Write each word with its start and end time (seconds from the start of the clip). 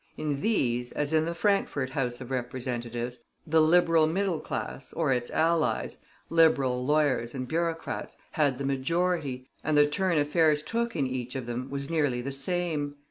In 0.17 0.41
these, 0.41 0.91
as 0.93 1.13
in 1.13 1.25
the 1.25 1.35
Frankfort 1.35 1.91
House 1.91 2.19
of 2.21 2.31
Representatives, 2.31 3.19
the 3.45 3.61
Liberal 3.61 4.07
middle 4.07 4.39
class, 4.39 4.91
or 4.93 5.13
its 5.13 5.29
allies, 5.29 5.99
liberal 6.27 6.83
lawyers, 6.83 7.35
and 7.35 7.47
bureaucrats 7.47 8.17
had 8.31 8.57
the 8.57 8.65
majority, 8.65 9.47
and 9.63 9.77
the 9.77 9.85
turn 9.85 10.17
affairs 10.17 10.63
took 10.63 10.95
in 10.95 11.05
each 11.05 11.35
of 11.35 11.45
them 11.45 11.69
was 11.69 11.91
nearly 11.91 12.19
the 12.19 12.31
same. 12.31 12.95